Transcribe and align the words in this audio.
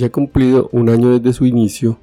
Ya 0.00 0.10
cumplido 0.10 0.70
un 0.72 0.88
año 0.88 1.18
desde 1.18 1.34
su 1.34 1.44
inicio, 1.44 1.98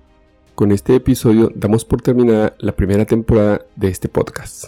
con 0.53 0.71
este 0.71 0.93
episodio 0.93 1.51
damos 1.55 1.83
por 1.83 1.99
terminada 1.99 2.55
la 2.59 2.75
primera 2.75 3.05
temporada 3.05 3.65
de 3.75 3.87
este 3.87 4.07
podcast. 4.07 4.65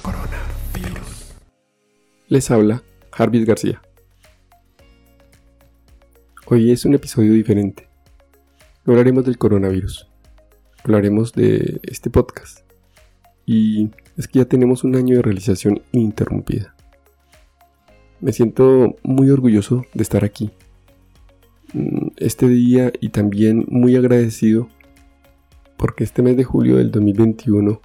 Coronavirus. 0.00 1.34
Les 2.28 2.48
habla 2.52 2.84
Jarvis 3.10 3.44
García. 3.44 3.82
Hoy 6.46 6.70
es 6.70 6.84
un 6.84 6.94
episodio 6.94 7.32
diferente. 7.32 7.88
hablaremos 8.86 9.24
del 9.24 9.38
coronavirus. 9.38 10.08
Hablaremos 10.84 11.32
de 11.32 11.80
este 11.82 12.10
podcast. 12.10 12.60
Y 13.44 13.90
es 14.16 14.28
que 14.28 14.38
ya 14.38 14.44
tenemos 14.44 14.84
un 14.84 14.94
año 14.94 15.16
de 15.16 15.22
realización 15.22 15.82
ininterrumpida. 15.90 16.75
Me 18.20 18.32
siento 18.32 18.96
muy 19.02 19.30
orgulloso 19.30 19.84
de 19.92 20.02
estar 20.02 20.24
aquí. 20.24 20.50
Mm, 21.74 22.08
este 22.16 22.48
día 22.48 22.92
y 23.00 23.10
también 23.10 23.66
muy 23.68 23.96
agradecido 23.96 24.68
porque 25.76 26.04
este 26.04 26.22
mes 26.22 26.36
de 26.36 26.44
julio 26.44 26.76
del 26.76 26.90
2021 26.90 27.80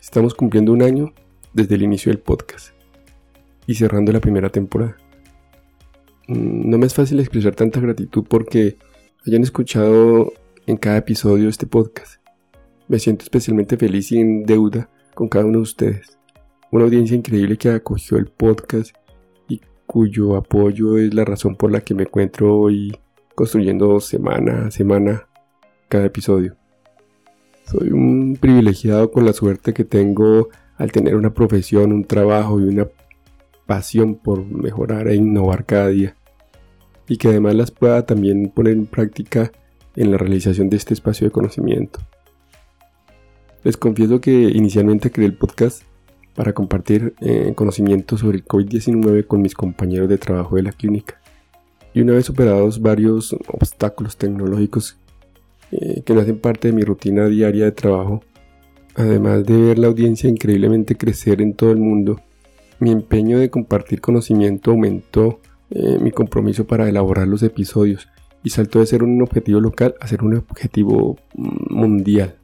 estamos 0.00 0.34
cumpliendo 0.34 0.72
un 0.72 0.82
año 0.82 1.12
desde 1.54 1.76
el 1.76 1.82
inicio 1.82 2.12
del 2.12 2.20
podcast 2.20 2.74
y 3.66 3.74
cerrando 3.74 4.12
la 4.12 4.20
primera 4.20 4.50
temporada. 4.50 4.96
Mm, 6.28 6.68
no 6.68 6.78
me 6.78 6.86
es 6.86 6.94
fácil 6.94 7.20
expresar 7.20 7.54
tanta 7.54 7.80
gratitud 7.80 8.24
porque 8.28 8.76
hayan 9.26 9.42
escuchado 9.42 10.32
en 10.66 10.76
cada 10.76 10.98
episodio 10.98 11.48
este 11.48 11.66
podcast. 11.66 12.20
Me 12.88 12.98
siento 12.98 13.22
especialmente 13.22 13.78
feliz 13.78 14.12
y 14.12 14.18
en 14.18 14.44
deuda 14.44 14.90
con 15.14 15.28
cada 15.28 15.46
uno 15.46 15.58
de 15.58 15.62
ustedes. 15.62 16.18
Una 16.70 16.84
audiencia 16.84 17.16
increíble 17.16 17.56
que 17.56 17.70
acogió 17.70 18.18
el 18.18 18.26
podcast 18.26 18.94
cuyo 19.92 20.36
apoyo 20.36 20.96
es 20.96 21.12
la 21.12 21.22
razón 21.22 21.54
por 21.54 21.70
la 21.70 21.82
que 21.82 21.94
me 21.94 22.04
encuentro 22.04 22.58
hoy 22.58 22.96
construyendo 23.34 24.00
semana 24.00 24.68
a 24.68 24.70
semana 24.70 25.28
cada 25.90 26.06
episodio. 26.06 26.56
Soy 27.66 27.90
un 27.90 28.38
privilegiado 28.40 29.10
con 29.10 29.26
la 29.26 29.34
suerte 29.34 29.74
que 29.74 29.84
tengo 29.84 30.48
al 30.78 30.92
tener 30.92 31.14
una 31.14 31.34
profesión, 31.34 31.92
un 31.92 32.06
trabajo 32.06 32.58
y 32.58 32.64
una 32.64 32.88
pasión 33.66 34.14
por 34.14 34.46
mejorar 34.46 35.08
e 35.08 35.16
innovar 35.16 35.66
cada 35.66 35.88
día. 35.88 36.16
Y 37.06 37.18
que 37.18 37.28
además 37.28 37.54
las 37.54 37.70
pueda 37.70 38.06
también 38.06 38.48
poner 38.48 38.72
en 38.72 38.86
práctica 38.86 39.52
en 39.94 40.10
la 40.10 40.16
realización 40.16 40.70
de 40.70 40.78
este 40.78 40.94
espacio 40.94 41.26
de 41.26 41.32
conocimiento. 41.32 42.00
Les 43.62 43.76
confieso 43.76 44.22
que 44.22 44.32
inicialmente 44.32 45.10
creé 45.10 45.26
el 45.26 45.36
podcast 45.36 45.82
para 46.34 46.52
compartir 46.52 47.14
eh, 47.20 47.52
conocimientos 47.54 48.20
sobre 48.20 48.38
el 48.38 48.44
COVID-19 48.44 49.26
con 49.26 49.42
mis 49.42 49.54
compañeros 49.54 50.08
de 50.08 50.18
trabajo 50.18 50.56
de 50.56 50.62
la 50.62 50.72
clínica. 50.72 51.20
Y 51.94 52.00
una 52.00 52.14
vez 52.14 52.26
superados 52.26 52.80
varios 52.80 53.36
obstáculos 53.48 54.16
tecnológicos 54.16 54.96
eh, 55.70 56.02
que 56.04 56.14
no 56.14 56.20
hacen 56.20 56.38
parte 56.38 56.68
de 56.68 56.74
mi 56.74 56.82
rutina 56.82 57.26
diaria 57.26 57.66
de 57.66 57.72
trabajo, 57.72 58.22
además 58.94 59.44
de 59.44 59.56
ver 59.56 59.78
la 59.78 59.88
audiencia 59.88 60.28
increíblemente 60.28 60.96
crecer 60.96 61.42
en 61.42 61.54
todo 61.54 61.70
el 61.70 61.78
mundo, 61.78 62.20
mi 62.78 62.90
empeño 62.90 63.38
de 63.38 63.50
compartir 63.50 64.00
conocimiento 64.00 64.72
aumentó 64.72 65.40
eh, 65.70 65.98
mi 66.00 66.10
compromiso 66.10 66.66
para 66.66 66.88
elaborar 66.88 67.28
los 67.28 67.42
episodios 67.42 68.08
y 68.42 68.50
saltó 68.50 68.80
de 68.80 68.86
ser 68.86 69.02
un 69.02 69.22
objetivo 69.22 69.60
local 69.60 69.94
a 70.00 70.08
ser 70.08 70.22
un 70.22 70.34
objetivo 70.36 71.16
mm, 71.34 71.74
mundial 71.74 72.36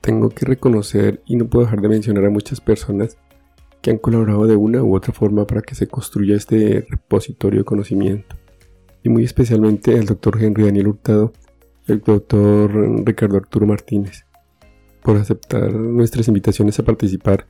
tengo 0.00 0.30
que 0.30 0.46
reconocer 0.46 1.22
y 1.26 1.36
no 1.36 1.46
puedo 1.48 1.64
dejar 1.64 1.80
de 1.80 1.88
mencionar 1.88 2.24
a 2.24 2.30
muchas 2.30 2.60
personas 2.60 3.18
que 3.82 3.90
han 3.90 3.98
colaborado 3.98 4.46
de 4.46 4.56
una 4.56 4.82
u 4.82 4.94
otra 4.94 5.12
forma 5.12 5.46
para 5.46 5.62
que 5.62 5.74
se 5.74 5.86
construya 5.86 6.36
este 6.36 6.86
repositorio 6.88 7.60
de 7.60 7.64
conocimiento. 7.64 8.36
Y 9.02 9.08
muy 9.08 9.24
especialmente 9.24 9.94
el 9.94 10.06
doctor 10.06 10.42
Henry 10.42 10.64
Daniel 10.64 10.88
Hurtado, 10.88 11.32
el 11.86 12.00
doctor 12.00 12.70
Ricardo 13.06 13.38
Arturo 13.38 13.66
Martínez, 13.66 14.26
por 15.02 15.16
aceptar 15.16 15.72
nuestras 15.72 16.28
invitaciones 16.28 16.78
a 16.78 16.84
participar 16.84 17.46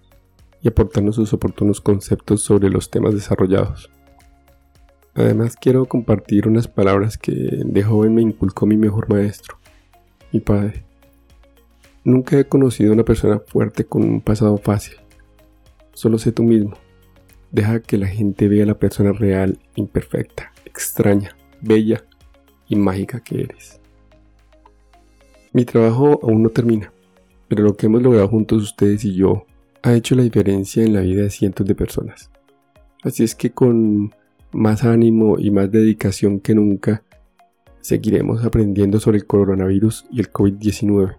y 0.62 0.68
aportarnos 0.68 1.16
sus 1.16 1.32
oportunos 1.32 1.80
conceptos 1.80 2.42
sobre 2.42 2.70
los 2.70 2.90
temas 2.90 3.14
desarrollados. 3.14 3.90
Además 5.14 5.56
quiero 5.60 5.86
compartir 5.86 6.46
unas 6.46 6.68
palabras 6.68 7.18
que 7.18 7.32
de 7.32 7.82
joven 7.82 8.14
me 8.14 8.22
inculcó 8.22 8.66
mi 8.66 8.76
mejor 8.76 9.08
maestro, 9.08 9.58
mi 10.32 10.40
padre. 10.40 10.84
Nunca 12.02 12.38
he 12.38 12.46
conocido 12.46 12.90
a 12.90 12.94
una 12.94 13.04
persona 13.04 13.40
fuerte 13.40 13.84
con 13.84 14.02
un 14.02 14.20
pasado 14.22 14.56
fácil. 14.56 14.96
Solo 15.92 16.16
sé 16.16 16.32
tú 16.32 16.42
mismo. 16.42 16.74
Deja 17.52 17.80
que 17.80 17.98
la 17.98 18.06
gente 18.06 18.48
vea 18.48 18.64
la 18.64 18.78
persona 18.78 19.12
real, 19.12 19.58
imperfecta, 19.74 20.52
extraña, 20.64 21.36
bella 21.60 22.04
y 22.68 22.76
mágica 22.76 23.20
que 23.20 23.42
eres. 23.42 23.80
Mi 25.52 25.66
trabajo 25.66 26.20
aún 26.22 26.42
no 26.42 26.48
termina, 26.48 26.90
pero 27.48 27.64
lo 27.64 27.76
que 27.76 27.86
hemos 27.86 28.02
logrado 28.02 28.28
juntos 28.28 28.62
ustedes 28.62 29.04
y 29.04 29.14
yo 29.14 29.44
ha 29.82 29.92
hecho 29.92 30.14
la 30.14 30.22
diferencia 30.22 30.82
en 30.82 30.94
la 30.94 31.00
vida 31.00 31.22
de 31.22 31.30
cientos 31.30 31.66
de 31.66 31.74
personas. 31.74 32.30
Así 33.02 33.24
es 33.24 33.34
que 33.34 33.50
con 33.50 34.14
más 34.52 34.84
ánimo 34.84 35.38
y 35.38 35.50
más 35.50 35.70
dedicación 35.70 36.40
que 36.40 36.54
nunca, 36.54 37.02
seguiremos 37.80 38.44
aprendiendo 38.44 39.00
sobre 39.00 39.18
el 39.18 39.26
coronavirus 39.26 40.06
y 40.10 40.20
el 40.20 40.32
COVID-19 40.32 41.16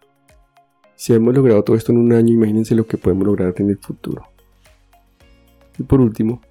si 1.02 1.14
hemos 1.14 1.34
logrado 1.34 1.64
todo 1.64 1.76
esto 1.76 1.92
en 1.92 1.98
un 1.98 2.14
año, 2.14 2.32
imagínense 2.32 2.76
lo 2.76 2.86
que 2.86 2.96
podemos 2.96 3.26
lograr 3.26 3.56
en 3.58 3.72
el 3.72 3.80
futuro. 3.80 4.28
Y 5.80 5.82
por 5.82 6.00
último, 6.00 6.44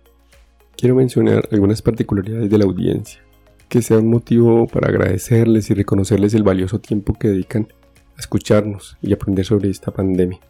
quiero 0.76 0.96
mencionar 0.96 1.48
algunas 1.52 1.80
particularidades 1.82 2.50
de 2.50 2.58
la 2.58 2.64
audiencia, 2.64 3.22
que 3.68 3.80
sea 3.80 3.98
un 3.98 4.10
motivo 4.10 4.66
para 4.66 4.88
agradecerles 4.88 5.70
y 5.70 5.74
reconocerles 5.74 6.34
el 6.34 6.42
valioso 6.42 6.80
tiempo 6.80 7.14
que 7.14 7.28
dedican 7.28 7.68
a 8.16 8.18
escucharnos 8.18 8.98
y 9.00 9.12
aprender 9.12 9.44
sobre 9.44 9.70
esta 9.70 9.92
pandemia. 9.92 10.40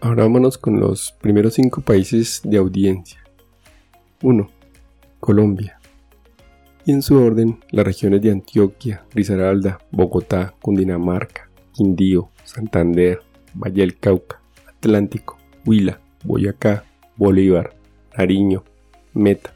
Ahora 0.00 0.22
vámonos 0.22 0.56
con 0.56 0.80
los 0.80 1.12
primeros 1.20 1.52
cinco 1.52 1.82
países 1.82 2.40
de 2.42 2.56
audiencia. 2.56 3.20
1. 4.22 4.48
Colombia. 5.20 5.78
Y 6.86 6.92
en 6.92 7.02
su 7.02 7.22
orden, 7.22 7.58
las 7.70 7.84
regiones 7.84 8.22
de 8.22 8.30
Antioquia, 8.30 9.04
Risaralda, 9.12 9.78
Bogotá, 9.90 10.54
Cundinamarca, 10.62 11.45
Quindío, 11.76 12.30
Santander, 12.44 13.20
Valle 13.52 13.82
del 13.82 13.98
Cauca, 13.98 14.40
Atlántico, 14.66 15.36
Huila, 15.66 16.00
Boyacá, 16.24 16.84
Bolívar, 17.16 17.76
Nariño, 18.16 18.64
Meta, 19.12 19.52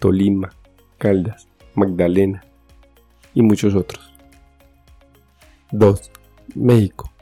Tolima, 0.00 0.50
Caldas, 0.98 1.46
Magdalena 1.76 2.42
y 3.34 3.42
muchos 3.42 3.76
otros. 3.76 4.12
2. 5.70 6.10
México. 6.56 7.12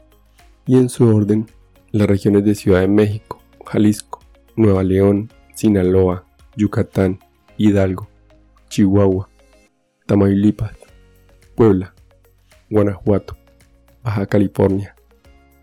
Y 0.65 0.77
en 0.77 0.89
su 0.89 1.07
orden, 1.07 1.45
las 1.91 2.07
regiones 2.07 2.43
de 2.43 2.55
Ciudad 2.55 2.81
de 2.81 2.87
México, 2.87 3.43
Jalisco, 3.67 4.19
Nueva 4.55 4.81
León, 4.81 5.29
Sinaloa, 5.53 6.25
Yucatán, 6.55 7.19
Hidalgo, 7.55 8.07
Chihuahua, 8.67 9.29
Tamaulipas, 10.07 10.75
Puebla, 11.55 11.93
Guanajuato, 12.71 13.38
Baja 14.09 14.25
California, 14.25 14.95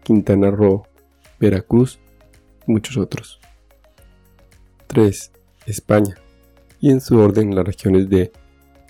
Quintana 0.04 0.52
Roo, 0.52 0.84
Veracruz 1.40 1.98
y 2.64 2.70
muchos 2.70 2.96
otros. 2.96 3.40
3. 4.86 5.32
España. 5.66 6.14
Y 6.80 6.92
en 6.92 7.00
su 7.00 7.18
orden 7.18 7.56
las 7.56 7.66
regiones 7.66 8.08
de 8.08 8.30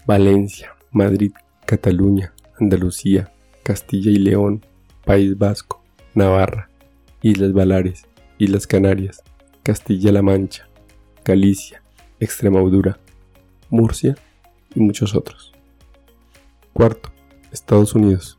Valencia, 0.05 0.75
Madrid, 0.91 1.33
Cataluña, 1.65 2.34
Andalucía, 2.61 3.33
Castilla 3.62 4.11
y 4.11 4.19
León, 4.19 4.62
País 5.06 5.39
Vasco, 5.39 5.83
Navarra, 6.12 6.69
Islas 7.22 7.54
Baleares, 7.54 8.04
Islas 8.36 8.66
Canarias, 8.66 9.22
Castilla-La 9.63 10.21
Mancha, 10.21 10.69
Galicia, 11.25 11.83
Extremadura, 12.21 12.98
Murcia 13.71 14.16
y 14.75 14.81
muchos 14.81 15.15
otros. 15.15 15.54
Cuarto, 16.75 17.10
Estados 17.51 17.95
Unidos. 17.95 18.39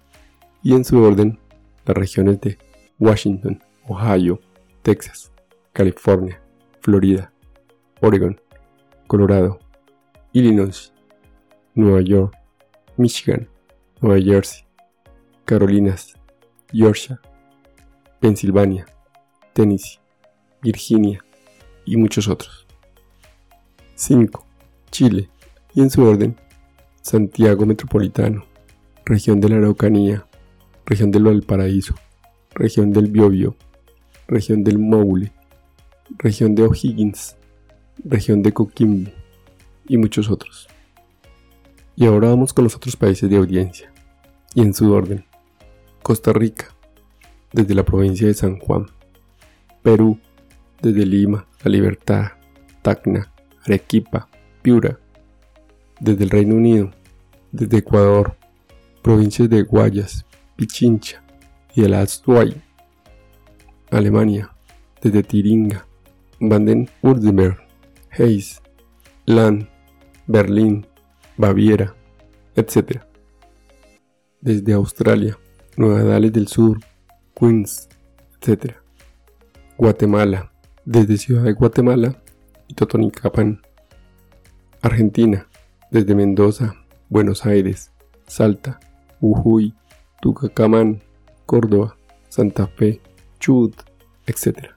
Y 0.67 0.73
en 0.73 0.83
su 0.83 1.01
orden 1.01 1.39
las 1.85 1.95
regiones 1.95 2.41
de 2.41 2.57
Washington, 2.99 3.63
Ohio, 3.87 4.41
Texas, 4.81 5.31
California, 5.71 6.41
Florida, 6.81 7.31
Oregon, 8.01 8.37
Colorado, 9.07 9.59
Illinois, 10.33 10.91
Nueva 11.73 12.01
York, 12.01 12.33
Michigan, 12.97 13.47
Nueva 14.01 14.21
Jersey, 14.21 14.65
Carolinas, 15.45 16.15
Georgia, 16.73 17.21
Pensilvania, 18.19 18.87
Tennessee, 19.53 20.01
Virginia 20.61 21.23
y 21.85 21.95
muchos 21.95 22.27
otros. 22.27 22.67
5. 23.95 24.45
Chile 24.91 25.29
y 25.73 25.81
en 25.81 25.89
su 25.89 26.03
orden 26.03 26.35
Santiago 27.01 27.65
Metropolitano, 27.65 28.43
región 29.05 29.39
de 29.39 29.47
la 29.47 29.55
Araucanía, 29.55 30.27
región 30.87 31.11
del 31.11 31.25
Valparaíso, 31.25 31.95
región 32.55 32.93
del 32.93 33.11
Biobío, 33.11 33.57
región 34.25 34.63
del 34.63 34.79
Maule, 34.79 35.33
región 36.17 36.55
de 36.55 36.63
O'Higgins, 36.63 37.35
región 38.05 38.41
de 38.41 38.53
Coquimbo, 38.53 39.11
y 39.89 39.97
muchos 39.97 40.29
otros. 40.29 40.67
Y 41.97 42.05
ahora 42.05 42.29
vamos 42.29 42.53
con 42.53 42.63
los 42.63 42.75
otros 42.75 42.95
países 42.95 43.29
de 43.29 43.35
audiencia, 43.35 43.91
y 44.55 44.61
en 44.61 44.73
su 44.73 44.93
orden. 44.93 45.25
Costa 46.01 46.31
Rica, 46.31 46.73
desde 47.51 47.75
la 47.75 47.83
provincia 47.83 48.25
de 48.25 48.33
San 48.33 48.57
Juan. 48.57 48.85
Perú, 49.83 50.17
desde 50.81 51.05
Lima, 51.05 51.47
La 51.65 51.71
Libertad, 51.71 52.31
Tacna, 52.81 53.33
Arequipa, 53.65 54.29
Piura. 54.61 54.97
Desde 55.99 56.23
el 56.23 56.29
Reino 56.29 56.55
Unido, 56.55 56.91
desde 57.51 57.79
Ecuador, 57.79 58.37
provincias 59.01 59.49
de 59.49 59.63
Guayas, 59.63 60.26
Pichincha 60.57 61.23
y 61.73 61.83
el 61.83 61.93
Azuay. 61.93 62.61
Alemania, 63.91 64.53
desde 65.01 65.23
Tiringa, 65.23 65.87
Baden-Württemberg, 66.41 67.57
Hayes, 68.11 68.61
Land, 69.25 69.69
Berlín, 70.25 70.85
Baviera, 71.37 71.95
etc. 72.55 73.01
Desde 74.41 74.73
Australia, 74.73 75.37
Nueva 75.77 76.01
Gales 76.03 76.33
del 76.33 76.47
Sur, 76.47 76.79
Queens, 77.33 77.87
etc. 78.41 78.73
Guatemala, 79.77 80.51
desde 80.83 81.17
Ciudad 81.17 81.43
de 81.43 81.53
Guatemala 81.53 82.21
y 82.67 82.73
Totonicapán. 82.73 83.61
Argentina, 84.81 85.47
desde 85.91 86.15
Mendoza, 86.15 86.75
Buenos 87.09 87.45
Aires, 87.45 87.91
Salta, 88.27 88.79
Ujuy, 89.21 89.73
Tucacamán, 90.21 91.01
Córdoba, 91.45 91.97
Santa 92.29 92.67
Fe, 92.67 93.01
Chubut, 93.39 93.75
etc. 94.25 94.71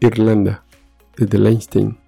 Irlanda, 0.00 0.64
desde 1.16 1.38
Leinstein, 1.38 1.98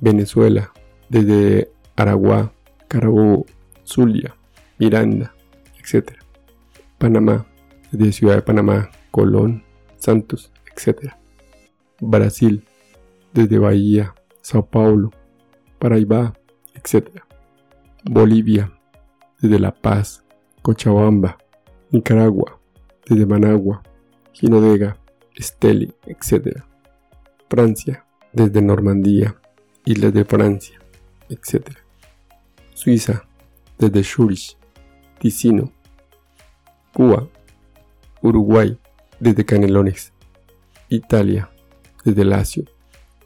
Venezuela, 0.00 0.72
desde 1.08 1.70
Aragua, 1.96 2.52
Carabobo, 2.88 3.46
Zulia, 3.84 4.34
Miranda, 4.78 5.34
etc. 5.78 6.12
Panamá, 6.98 7.46
desde 7.90 8.12
Ciudad 8.12 8.36
de 8.36 8.42
Panamá, 8.42 8.90
Colón, 9.10 9.64
Santos, 9.96 10.52
etc. 10.74 11.12
Brasil, 12.00 12.64
desde 13.32 13.58
Bahía, 13.58 14.14
Sao 14.42 14.66
Paulo, 14.66 15.10
Paraíba, 15.78 16.34
etc. 16.74 17.22
Bolivia, 18.04 18.72
desde 19.40 19.58
La 19.58 19.72
Paz, 19.72 20.24
Cochabamba, 20.62 21.38
Nicaragua, 21.94 22.58
desde 23.08 23.24
Managua, 23.24 23.80
Ginodega, 24.32 24.96
Esteli, 25.36 25.94
etc. 26.06 26.64
Francia, 27.48 28.04
desde 28.32 28.60
Normandía, 28.60 29.36
Islas 29.84 30.12
de 30.12 30.24
Francia, 30.24 30.80
etc. 31.28 31.68
Suiza, 32.74 33.28
desde 33.78 34.02
Zurich, 34.02 34.58
Ticino, 35.20 35.70
Cuba, 36.92 37.28
Uruguay, 38.22 38.76
desde 39.20 39.44
Canelones, 39.44 40.12
Italia, 40.88 41.48
desde 42.04 42.24
Lacio, 42.24 42.64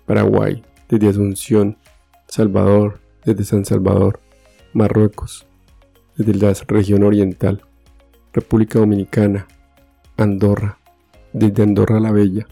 Paraguay, 0.05 0.63
desde 0.91 1.09
Asunción, 1.09 1.79
Salvador, 2.27 3.01
desde 3.25 3.45
San 3.45 3.65
Salvador, 3.65 4.21
Marruecos, 4.75 5.47
desde 6.19 6.35
la 6.35 6.53
región 6.67 7.03
oriental, 7.03 7.63
República 8.33 8.79
Dominicana, 8.79 9.47
Andorra, 10.17 10.79
desde 11.33 11.63
Andorra 11.63 11.99
la 11.99 12.13
Bella, 12.13 12.47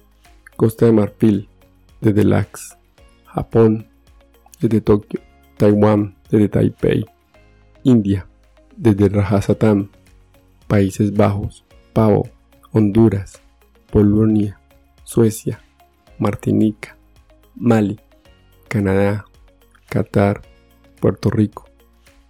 Costa 0.56 0.86
de 0.86 0.92
Marfil, 0.92 1.48
desde 2.00 2.24
Lax, 2.24 2.78
Japón, 3.26 3.88
desde 4.60 4.80
Tokio, 4.80 5.20
Taiwán, 5.58 6.16
desde 6.30 6.48
Taipei, 6.48 7.04
India, 7.84 8.26
desde 8.76 9.08
Rajasthan, 9.08 9.90
Países 10.66 11.12
Bajos, 11.14 11.64
Pavo, 11.92 12.28
Honduras, 12.72 13.40
Polonia, 13.90 14.58
Suecia, 15.04 15.60
Martinica, 16.18 16.96
Mali, 17.54 18.00
Canadá, 18.68 19.26
Qatar, 19.88 20.42
Puerto 21.00 21.30
Rico, 21.30 21.68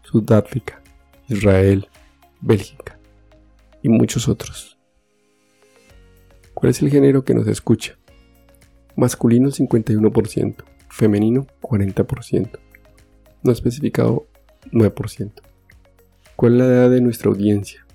Sudáfrica, 0.02 0.82
Israel, 1.28 1.88
Bélgica 2.40 2.95
muchos 3.88 4.28
otros. 4.28 4.78
¿Cuál 6.54 6.70
es 6.70 6.82
el 6.82 6.90
género 6.90 7.24
que 7.24 7.34
nos 7.34 7.46
escucha? 7.48 7.98
Masculino 8.96 9.50
51%, 9.50 10.64
femenino 10.88 11.46
40%, 11.60 12.58
no 13.42 13.52
especificado 13.52 14.26
9%. 14.72 15.32
¿Cuál 16.34 16.54
es 16.54 16.58
la 16.58 16.66
edad 16.66 16.90
de 16.90 17.00
nuestra 17.00 17.30
audiencia? 17.30 17.86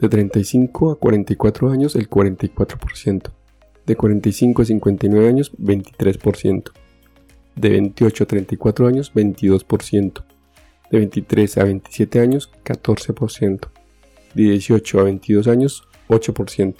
De 0.00 0.08
35 0.08 0.92
a 0.92 0.98
44 0.98 1.70
años 1.70 1.94
el 1.96 2.10
44%, 2.10 3.30
de 3.86 3.96
45 3.96 4.62
a 4.62 4.64
59 4.64 5.28
años 5.28 5.52
23%, 5.56 6.72
de 7.54 7.68
28 7.68 8.24
a 8.24 8.26
34 8.26 8.86
años 8.86 9.12
22%, 9.14 10.24
de 10.90 10.98
23 10.98 11.58
a 11.58 11.64
27 11.64 12.20
años 12.20 12.50
14%, 12.64 13.68
de 14.38 14.52
18 14.52 15.00
a 15.00 15.02
22 15.04 15.48
años 15.48 15.88
8%, 16.08 16.74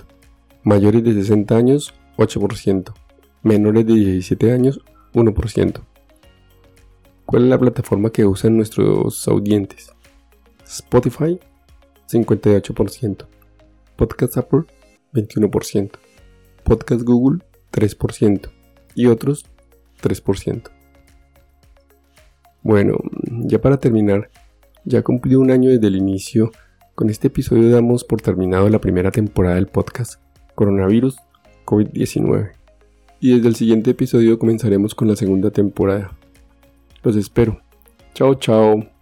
mayores 0.62 1.02
de 1.02 1.12
60 1.12 1.56
años 1.56 1.94
8%, 2.16 2.94
menores 3.42 3.86
de 3.86 3.94
17 3.94 4.52
años 4.52 4.80
1%. 5.12 5.80
¿Cuál 7.26 7.44
es 7.44 7.48
la 7.48 7.58
plataforma 7.58 8.10
que 8.10 8.24
usan 8.24 8.56
nuestros 8.56 9.26
audientes? 9.28 9.92
Spotify 10.64 11.38
58%, 12.08 13.26
Podcast 13.96 14.38
Apple 14.38 14.62
21%, 15.12 15.90
Podcast 16.64 17.02
Google 17.02 17.44
3% 17.72 18.50
y 18.94 19.06
otros 19.06 19.46
3%. 20.02 20.70
Bueno, 22.62 22.98
ya 23.22 23.60
para 23.60 23.78
terminar, 23.78 24.30
ya 24.84 25.02
cumplió 25.02 25.40
un 25.40 25.50
año 25.50 25.70
desde 25.70 25.86
el 25.86 25.96
inicio, 25.96 26.50
con 26.98 27.10
este 27.10 27.28
episodio 27.28 27.70
damos 27.70 28.02
por 28.02 28.20
terminado 28.20 28.68
la 28.68 28.80
primera 28.80 29.12
temporada 29.12 29.54
del 29.54 29.68
podcast 29.68 30.20
Coronavirus 30.56 31.16
COVID-19. 31.64 32.50
Y 33.20 33.36
desde 33.36 33.46
el 33.46 33.54
siguiente 33.54 33.92
episodio 33.92 34.36
comenzaremos 34.36 34.96
con 34.96 35.06
la 35.06 35.14
segunda 35.14 35.52
temporada. 35.52 36.10
Los 37.04 37.14
espero. 37.14 37.60
Chao, 38.14 38.34
chao. 38.34 38.97